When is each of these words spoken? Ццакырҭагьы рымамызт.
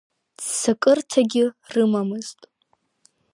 Ццакырҭагьы 0.39 1.45
рымамызт. 1.73 2.39